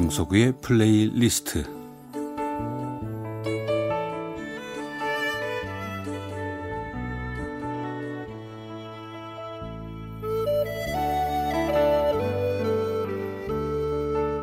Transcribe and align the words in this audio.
강석우의 0.00 0.54
플레이리스트 0.62 1.62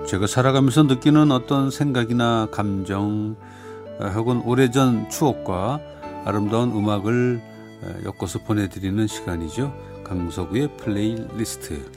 제가 0.07 0.27
살아가면서 0.27 0.83
느끼는 0.83 1.31
어떤 1.31 1.71
생각이나 1.71 2.49
감정 2.51 3.35
혹은 4.13 4.43
오래전 4.45 5.09
추억과 5.09 5.79
아름다운 6.25 6.71
음악을 6.71 7.41
엮어서 8.05 8.43
보내드리는 8.43 9.07
시간이죠. 9.07 9.74
강석우의 10.04 10.77
플레이리스트. 10.77 11.96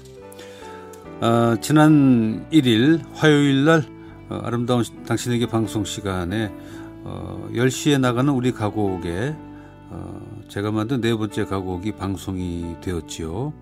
아, 1.22 1.54
지난 1.60 2.48
1일 2.50 3.02
화요일 3.12 3.66
날 3.66 3.84
어, 4.30 4.40
아름다운 4.42 4.82
당신에게 5.06 5.48
방송 5.48 5.84
시간에 5.84 6.50
어, 7.04 7.46
10시에 7.52 8.00
나가는 8.00 8.32
우리 8.32 8.52
가곡에 8.52 9.36
어, 9.90 10.40
제가 10.48 10.70
만든 10.70 11.02
네 11.02 11.14
번째 11.14 11.44
가곡이 11.44 11.92
방송이 11.92 12.76
되었지요. 12.80 13.52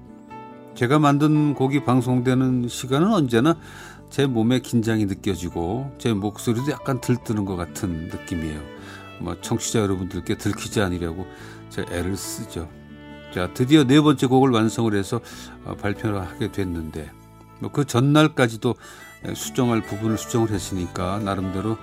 제가 0.77 1.01
만든 1.01 1.55
곡이 1.55 1.83
방송되는 1.83 2.69
시간은 2.69 3.13
언제나 3.13 3.57
제 4.09 4.27
몸에 4.27 4.61
긴장이 4.61 5.07
느껴지고 5.07 5.91
제 5.99 6.13
목소리도 6.13 6.71
약간 6.71 7.01
들뜨는 7.01 7.45
것 7.45 7.57
같은 7.57 8.07
느낌이에요. 8.07 8.61
뭐 9.19 9.41
청취자 9.41 9.81
여러분들께 9.81 10.37
들키지 10.37 10.81
않으려고 10.81 11.27
제가 11.71 11.93
애를 11.93 12.17
쓰죠. 12.17 12.69
자, 13.35 13.53
드디어 13.53 13.83
네 13.83 14.01
번째 14.01 14.29
곡을 14.29 14.51
완성을 14.53 14.95
해서 14.95 15.21
어, 15.65 15.75
발표를 15.75 16.21
하게 16.21 16.53
됐는데 16.53 17.11
뭐 17.61 17.71
그 17.73 17.85
전날까지도 17.85 18.75
수정할 19.35 19.83
부분을 19.83 20.17
수정을 20.19 20.51
했으니까 20.51 21.19
나름대로 21.19 21.77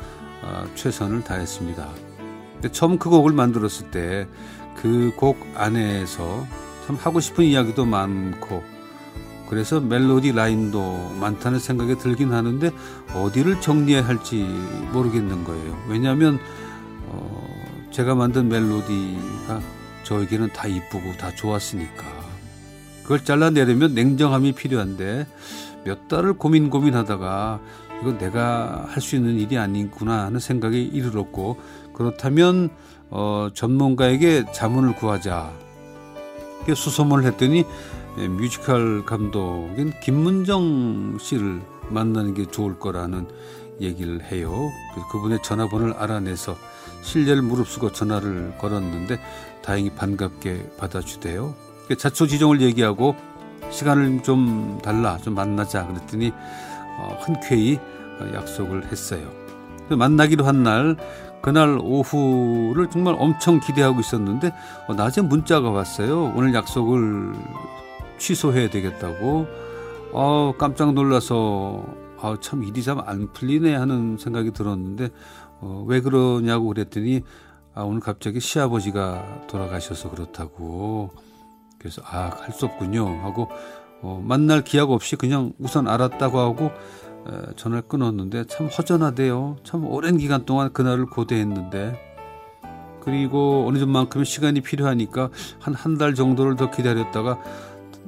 어, 0.43 0.65
최선을 0.75 1.23
다했습니다. 1.23 1.87
근데 2.53 2.71
처음 2.71 2.97
그 2.97 3.09
곡을 3.09 3.31
만들었을 3.33 3.91
때 3.91 4.27
그 4.75 5.11
곡 5.17 5.37
안에서 5.55 6.45
참 6.85 6.95
하고 6.97 7.19
싶은 7.19 7.45
이야기도 7.45 7.85
많고 7.85 8.63
그래서 9.49 9.79
멜로디 9.79 10.31
라인도 10.33 11.09
많다는 11.19 11.59
생각이 11.59 11.97
들긴 11.97 12.33
하는데 12.33 12.71
어디를 13.13 13.61
정리해야 13.61 14.05
할지 14.05 14.43
모르겠는 14.91 15.43
거예요. 15.43 15.77
왜냐하면 15.87 16.39
어 17.07 17.47
제가 17.91 18.15
만든 18.15 18.49
멜로디가 18.49 19.61
저에게는 20.03 20.49
다 20.53 20.67
이쁘고 20.67 21.13
다 21.17 21.33
좋았으니까 21.35 22.03
그걸 23.05 23.23
잘라내려면 23.23 23.93
냉정함이 23.93 24.53
필요한데 24.53 25.27
몇 25.83 26.07
달을 26.07 26.33
고민 26.33 26.71
고민하다가 26.71 27.59
이건 28.01 28.17
내가 28.17 28.85
할 28.87 29.01
수 29.01 29.15
있는 29.15 29.35
일이 29.39 29.57
아니구나 29.59 30.25
하는 30.25 30.39
생각에 30.39 30.79
이르렀고 30.79 31.57
그렇다면 31.93 32.69
어 33.11 33.49
전문가에게 33.53 34.45
자문을 34.51 34.95
구하자. 34.95 35.51
수소문을 36.67 37.25
했더니 37.25 37.63
예, 38.17 38.27
뮤지컬 38.27 39.05
감독인 39.05 39.93
김문정 40.01 41.19
씨를 41.19 41.61
만나는 41.89 42.33
게 42.33 42.45
좋을 42.45 42.79
거라는 42.79 43.27
얘기를 43.79 44.23
해요. 44.23 44.71
그분의 45.11 45.39
전화번호를 45.43 45.93
알아내서 45.93 46.55
실례를 47.03 47.43
무릅쓰고 47.43 47.91
전화를 47.91 48.57
걸었는데 48.57 49.19
다행히 49.61 49.91
반갑게 49.91 50.71
받아주대요. 50.77 51.64
자초 51.93 52.25
지종을 52.27 52.61
얘기하고 52.61 53.15
시간을 53.69 54.23
좀 54.23 54.79
달라, 54.83 55.17
좀 55.17 55.35
만나자 55.35 55.85
그랬더니 55.85 56.31
어, 56.97 57.17
흔쾌히 57.21 57.79
약속을 58.33 58.91
했어요. 58.91 59.29
만나기로 59.89 60.45
한 60.45 60.63
날, 60.63 60.95
그날 61.41 61.77
오후를 61.79 62.89
정말 62.89 63.15
엄청 63.19 63.59
기대하고 63.59 63.99
있었는데 63.99 64.51
어, 64.87 64.93
낮에 64.93 65.21
문자가 65.21 65.69
왔어요. 65.69 66.33
오늘 66.35 66.53
약속을 66.53 67.33
취소해야 68.17 68.69
되겠다고. 68.69 69.45
어, 70.13 70.53
깜짝 70.57 70.93
놀라서 70.93 71.83
아, 72.21 72.37
참 72.41 72.63
일이 72.63 72.81
참 72.81 72.99
안 73.05 73.31
풀리네 73.33 73.75
하는 73.75 74.17
생각이 74.17 74.51
들었는데 74.51 75.09
어, 75.59 75.83
왜 75.87 75.99
그러냐고 76.01 76.67
그랬더니 76.67 77.21
아, 77.73 77.81
오늘 77.83 77.99
갑자기 77.99 78.39
시아버지가 78.39 79.47
돌아가셔서 79.47 80.09
그렇다고. 80.09 81.11
그래서 81.85 82.01
아, 82.03 82.31
할 82.41 82.51
수 82.51 82.65
없군요 82.65 83.05
하고 83.21 83.47
어, 84.01 84.19
만날 84.25 84.63
기약 84.63 84.89
없이 84.89 85.15
그냥 85.15 85.53
우선 85.59 85.87
알았다고 85.87 86.39
하고 86.39 86.71
에, 87.27 87.53
전화를 87.55 87.83
끊었는데 87.87 88.45
참 88.47 88.65
허전하대요. 88.67 89.57
참 89.63 89.85
오랜 89.85 90.17
기간 90.17 90.45
동안 90.45 90.73
그날을 90.73 91.05
고대했는데 91.05 91.95
그리고 93.01 93.65
어느 93.67 93.77
정도만큼의 93.77 94.25
시간이 94.25 94.61
필요하니까 94.61 95.29
한 95.59 95.75
한 95.75 95.97
달 95.99 96.15
정도를 96.15 96.55
더 96.55 96.71
기다렸다가 96.71 97.39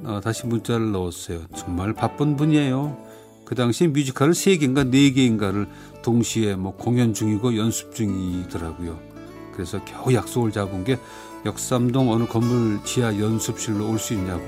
어, 0.05 0.21
다시 0.23 0.47
문자를 0.47 0.91
넣었어요. 0.91 1.41
정말 1.55 1.93
바쁜 1.93 2.35
분이에요. 2.35 2.97
그 3.45 3.53
당시 3.53 3.87
뮤지컬을 3.87 4.33
세 4.33 4.57
개인가 4.57 4.83
네 4.85 5.11
개인가를 5.11 5.67
동시에 6.03 6.55
뭐 6.55 6.75
공연 6.75 7.13
중이고 7.13 7.55
연습 7.57 7.93
중이더라고요. 7.93 9.16
그래서 9.57 9.83
겨우 9.83 10.13
약속을 10.13 10.51
잡은 10.51 10.83
게 10.83 10.99
역삼동 11.43 12.11
어느 12.11 12.25
건물 12.25 12.79
지하 12.85 13.19
연습실로 13.19 13.89
올 13.89 13.97
수 13.97 14.13
있냐고 14.13 14.43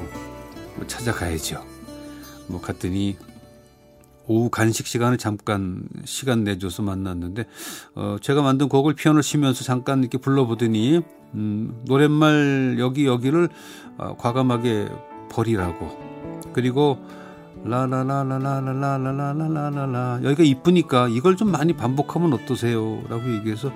뭐 0.76 0.86
찾아가야죠. 0.86 1.66
뭐 2.48 2.62
갔더니 2.62 3.18
오후 4.28 4.50
간식 4.52 4.86
시간을 4.86 5.18
잠깐 5.18 5.84
시간 6.06 6.44
내줘서 6.44 6.84
만났는데 6.84 7.48
어 7.96 8.18
제가 8.22 8.44
만든 8.44 8.70
곡을 8.70 8.94
피아노를 8.94 9.24
치면서 9.24 9.64
잠깐 9.64 10.02
이렇게 10.02 10.20
불러보더니 10.20 11.02
음 11.34 11.82
노랫말 11.86 12.78
여기 12.78 13.08
여기를 13.08 13.50
어, 13.98 14.16
과감하게 14.18 14.90
버리라고. 15.32 16.10
그리고 16.54 17.00
라라라라라라라라라라라 17.64 20.20
여기가 20.24 20.44
이쁘니까 20.44 21.08
이걸 21.10 21.36
좀 21.36 21.52
많이 21.52 21.74
반복하면 21.74 22.34
어떠세요? 22.34 23.02
라고 23.10 23.34
얘기해서 23.34 23.72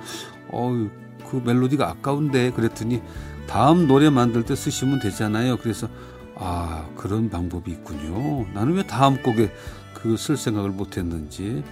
어유 0.54 0.90
그 1.30 1.42
멜로디가 1.44 1.88
아까운데 1.90 2.52
그랬더니 2.52 3.02
다음 3.48 3.88
노래 3.88 4.10
만들 4.10 4.44
때 4.44 4.56
쓰시면 4.56 5.00
되잖아요. 5.00 5.58
그래서 5.58 5.88
아 6.36 6.88
그런 6.96 7.30
방법이 7.30 7.72
있군요. 7.72 8.46
나는 8.54 8.74
왜 8.74 8.84
다음 8.84 9.22
곡에 9.22 9.52
그 9.94 10.16
쓸 10.18 10.38
생각을 10.38 10.72
못했는지 10.72 11.64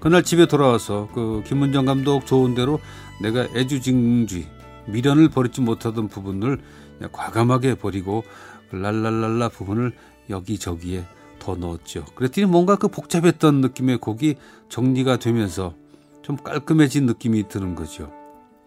그날 0.00 0.22
집에 0.22 0.46
돌아와서 0.46 1.08
그 1.14 1.42
김문정 1.46 1.86
감독 1.86 2.26
좋은 2.26 2.54
대로 2.54 2.78
내가 3.20 3.46
애주징쥐 3.56 4.46
미련을 4.86 5.28
버리지 5.30 5.60
못하던 5.60 6.08
부분을 6.08 6.58
과감하게 7.10 7.76
버리고 7.76 8.22
랄랄랄라 8.70 9.48
부분을 9.48 9.92
여기저기에 10.30 11.04
더 11.44 11.54
넣었죠. 11.56 12.06
그랬더니 12.14 12.46
뭔가 12.46 12.76
그 12.76 12.88
복잡했던 12.88 13.60
느낌의 13.60 13.98
곡이 13.98 14.36
정리가 14.70 15.18
되면서 15.18 15.74
좀 16.22 16.36
깔끔해진 16.36 17.04
느낌이 17.04 17.48
드는 17.48 17.74
거죠. 17.74 18.10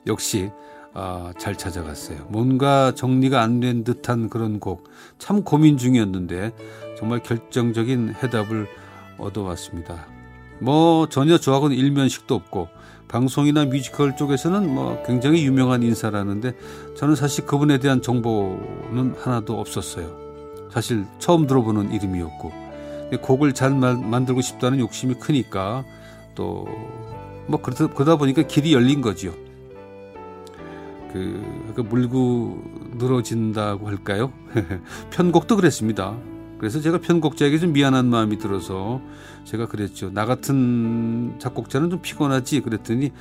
역시 0.06 0.52
아, 0.94 1.34
잘 1.40 1.56
찾아갔어요. 1.56 2.28
뭔가 2.30 2.94
정리가 2.94 3.42
안 3.42 3.60
된 3.60 3.84
듯한 3.84 4.30
그런 4.30 4.60
곡. 4.60 4.84
참 5.18 5.44
고민 5.44 5.78
중이었는데 5.78 6.54
정말 6.98 7.22
결정적인 7.24 8.14
해답을 8.22 8.68
얻어왔습니다. 9.18 10.06
뭐 10.60 11.08
전혀 11.10 11.40
저하고는 11.40 11.76
일면식도 11.76 12.36
없고 12.36 12.68
방송이나 13.08 13.66
뮤지컬 13.66 14.16
쪽에서는 14.16 14.74
뭐 14.74 15.02
굉장히 15.06 15.44
유명한 15.46 15.82
인사라는데 15.82 16.54
저는 16.96 17.16
사실 17.16 17.46
그분에 17.46 17.80
대한 17.80 18.02
정보는 18.04 19.16
하나도 19.20 19.60
없었어요. 19.60 20.16
사실 20.72 21.06
처음 21.20 21.48
들어보는 21.48 21.92
이름이었고 21.92 22.67
곡을 23.22 23.54
잘 23.54 23.74
만들고 23.74 24.42
싶다는 24.42 24.80
욕심이 24.80 25.14
크니까 25.16 25.86
또 26.36 26.66
뭐 27.48 27.62
그러다, 27.62 27.88
그러다 27.88 28.18
보니까 28.18 28.44
길이 28.44 28.74
열린 28.74 29.02
거죠. 29.02 29.34
그, 31.12 31.74
그 31.74 31.82
물고 31.82 32.62
늘어진다고 32.98 33.88
할까요? 33.88 34.32
편곡도 35.10 35.56
그랬습니다. 35.56 36.18
그래서 36.60 36.82
제가 36.82 37.00
편곡자에게 37.00 37.60
좀 37.60 37.72
미안한 37.72 38.08
마음이 38.08 38.38
들어서 38.38 39.02
제가 39.46 39.68
그랬죠. 39.68 40.12
나 40.12 40.26
같은 40.26 41.36
작곡자는 41.40 41.90
좀 41.90 42.02
피곤하지. 42.02 42.62
그랬더니 42.62 43.12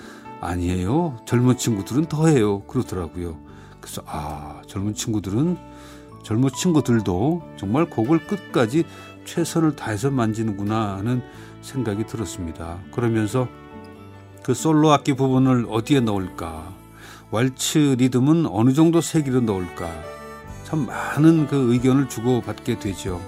아니에요. 0.40 1.18
젊은 1.26 1.56
친구들은 1.56 2.06
더해요. 2.06 2.62
그러더라고요. 2.62 3.38
그래서 3.80 4.02
아, 4.06 4.62
젊은 4.66 4.94
친구들은 4.94 5.56
젊은 6.24 6.50
친구들도 6.56 7.42
정말 7.56 7.88
곡을 7.88 8.26
끝까지 8.26 8.84
최선을 9.26 9.76
다해서 9.76 10.10
만지는구나 10.10 10.96
하는 10.96 11.20
생각이 11.60 12.06
들었습니다. 12.06 12.78
그러면서 12.92 13.48
그 14.42 14.54
솔로 14.54 14.92
악기 14.92 15.12
부분을 15.12 15.66
어디에 15.68 16.00
넣을까? 16.00 16.72
왈츠 17.30 17.96
리듬은 17.98 18.46
어느 18.46 18.72
정도 18.72 19.00
세기로 19.00 19.40
넣을까? 19.40 19.90
참 20.64 20.86
많은 20.86 21.48
그 21.48 21.72
의견을 21.72 22.08
주고받게 22.08 22.78
되죠. 22.78 23.20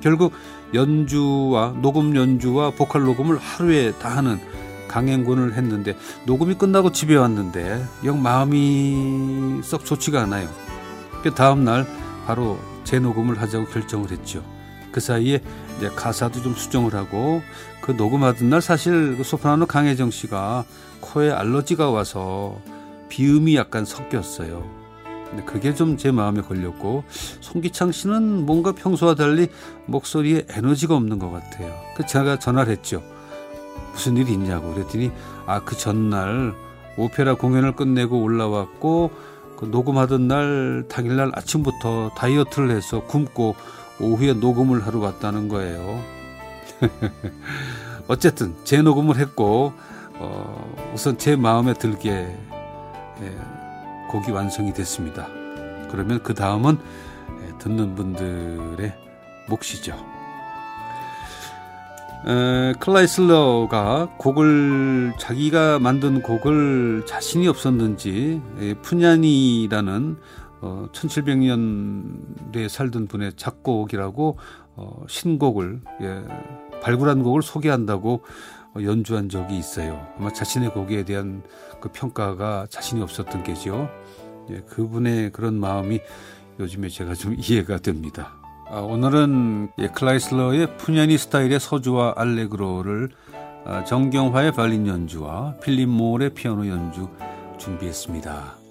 결국 0.00 0.32
연주와 0.72 1.74
녹음 1.80 2.16
연주와 2.16 2.70
보컬 2.70 3.04
녹음을 3.04 3.38
하루에 3.38 3.92
다 3.92 4.16
하는 4.16 4.38
강행군을 4.88 5.54
했는데 5.54 5.96
녹음이 6.26 6.54
끝나고 6.54 6.92
집에 6.92 7.16
왔는데 7.16 7.84
영 8.04 8.22
마음이 8.22 9.60
썩 9.62 9.84
좋지가 9.84 10.22
않아요. 10.22 10.48
그 11.22 11.34
다음 11.34 11.64
날 11.64 11.86
바로 12.26 12.58
재녹음을 12.84 13.40
하자고 13.40 13.66
결정을 13.66 14.10
했죠. 14.10 14.42
그 14.94 15.00
사이에 15.00 15.40
이제 15.76 15.88
가사도 15.88 16.40
좀 16.40 16.54
수정을 16.54 16.94
하고 16.94 17.42
그 17.80 17.90
녹음하던 17.90 18.48
날 18.48 18.62
사실 18.62 19.16
그 19.16 19.24
소프라노 19.24 19.66
강혜정 19.66 20.12
씨가 20.12 20.64
코에 21.00 21.32
알러지가 21.32 21.90
와서 21.90 22.60
비음이 23.08 23.56
약간 23.56 23.84
섞였어요. 23.84 24.64
근데 25.30 25.42
그게 25.44 25.74
좀 25.74 25.96
제 25.96 26.12
마음에 26.12 26.42
걸렸고 26.42 27.02
송기창 27.40 27.90
씨는 27.90 28.46
뭔가 28.46 28.70
평소와 28.70 29.16
달리 29.16 29.48
목소리에 29.86 30.46
에너지가 30.48 30.94
없는 30.94 31.18
것 31.18 31.32
같아요. 31.32 31.74
그 31.96 32.06
제가 32.06 32.38
전화를 32.38 32.72
했죠. 32.72 33.02
무슨 33.92 34.16
일이 34.16 34.32
있냐고 34.32 34.72
그랬더니 34.74 35.10
아 35.46 35.58
그 35.64 35.76
전날 35.76 36.54
오페라 36.96 37.34
공연을 37.34 37.74
끝내고 37.74 38.22
올라왔고 38.22 39.10
그 39.56 39.64
녹음하던 39.64 40.28
날 40.28 40.84
당일날 40.88 41.32
아침부터 41.34 42.12
다이어트를 42.16 42.70
해서 42.70 43.02
굶고 43.02 43.56
오후에 44.00 44.34
녹음을 44.34 44.86
하러 44.86 44.98
왔다는 45.00 45.48
거예요. 45.48 46.02
어쨌든 48.08 48.54
재녹음을 48.64 49.16
했고 49.16 49.72
어, 50.16 50.92
우선 50.94 51.18
제 51.18 51.36
마음에 51.36 51.74
들게 51.74 52.10
예, 52.10 53.36
곡이 54.10 54.30
완성이 54.30 54.72
됐습니다. 54.72 55.28
그러면 55.90 56.22
그 56.22 56.34
다음은 56.34 56.78
예, 57.42 57.58
듣는 57.58 57.94
분들의 57.94 58.92
몫이죠. 59.48 60.14
에, 62.26 62.72
클라이슬러가 62.78 64.08
곡을 64.16 65.12
자기가 65.18 65.78
만든 65.78 66.22
곡을 66.22 67.04
자신이 67.06 67.46
없었는지 67.48 68.40
에, 68.60 68.74
푸냐니라는 68.74 70.16
어, 70.64 70.88
1700년대에 70.92 72.70
살던 72.70 73.06
분의 73.06 73.34
작곡이라고 73.36 74.38
어, 74.76 75.04
신곡을 75.06 75.82
예, 76.00 76.24
발굴한 76.82 77.22
곡을 77.22 77.42
소개한다고 77.42 78.22
어, 78.74 78.82
연주한 78.82 79.28
적이 79.28 79.58
있어요. 79.58 80.08
아마 80.18 80.32
자신의 80.32 80.70
곡에 80.70 81.04
대한 81.04 81.42
그 81.82 81.90
평가가 81.90 82.66
자신이 82.70 83.02
없었던 83.02 83.42
게죠. 83.42 83.90
예, 84.50 84.60
그분의 84.60 85.32
그런 85.32 85.60
마음이 85.60 86.00
요즘에 86.58 86.88
제가 86.88 87.12
좀 87.14 87.36
이해가 87.38 87.78
됩니다. 87.78 88.32
아, 88.70 88.80
오늘은 88.80 89.68
예, 89.78 89.88
클라이슬러의 89.88 90.78
푸냐니 90.78 91.18
스타일의 91.18 91.60
서주와 91.60 92.14
알레그로를 92.16 93.10
아, 93.66 93.84
정경화의 93.84 94.52
발린 94.52 94.86
연주와 94.86 95.56
필립 95.62 95.90
몰의 95.90 96.30
피아노 96.30 96.66
연주 96.68 97.10
준비했습니다. 97.58 98.63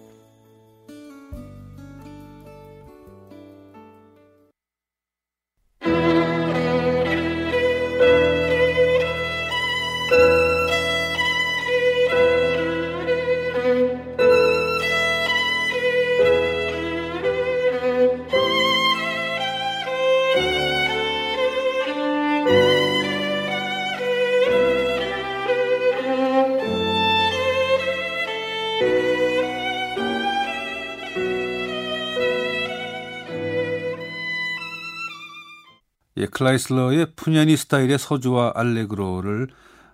예, 36.24 36.28
클라이슬러의 36.28 37.08
푸냐니 37.16 37.58
스타일의 37.58 38.00
서주와 38.00 38.54
알레그로를 38.56 39.50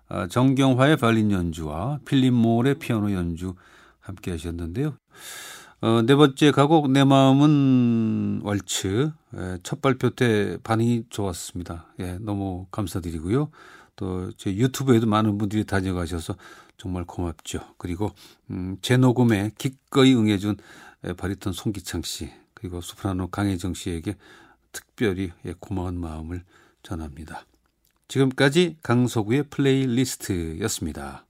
아, 0.09 0.27
정경화의 0.27 0.97
발린 0.97 1.31
연주와 1.31 1.99
필립 2.05 2.33
몰의 2.33 2.75
피아노 2.75 3.11
연주 3.13 3.55
함께 3.99 4.31
하셨는데요. 4.31 4.95
어, 5.81 6.01
네 6.03 6.15
번째 6.15 6.51
가곡 6.51 6.91
내 6.91 7.03
마음은 7.03 8.41
왈츠 8.43 9.11
예, 9.35 9.57
첫 9.63 9.81
발표 9.81 10.11
때 10.11 10.57
반응이 10.63 11.05
좋았습니다. 11.09 11.87
예, 11.99 12.17
너무 12.19 12.67
감사드리고요. 12.71 13.49
또 13.95 14.31
제 14.37 14.55
유튜브에도 14.55 15.07
많은 15.07 15.37
분들이 15.37 15.65
다녀가셔서 15.65 16.35
정말 16.77 17.05
고맙죠. 17.05 17.59
그리고 17.77 18.11
음, 18.51 18.77
제 18.81 18.97
녹음에 18.97 19.51
기꺼이 19.57 20.15
응해준 20.15 20.57
바리톤 21.17 21.53
송기창 21.53 22.03
씨 22.03 22.29
그리고 22.53 22.81
소프라노 22.81 23.27
강혜정 23.27 23.73
씨에게 23.73 24.15
특별히 24.71 25.31
예, 25.45 25.53
고마운 25.59 25.99
마음을 25.99 26.43
전합니다. 26.83 27.45
지금까지 28.07 28.77
강서구의 28.81 29.43
플레이리스트였습니다. 29.49 31.25